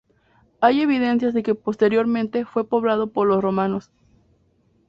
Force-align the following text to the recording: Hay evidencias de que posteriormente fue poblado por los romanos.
Hay 0.61 0.81
evidencias 0.81 1.31
de 1.35 1.43
que 1.43 1.53
posteriormente 1.53 2.43
fue 2.43 2.67
poblado 2.67 3.11
por 3.11 3.27
los 3.27 3.39
romanos. 3.43 3.91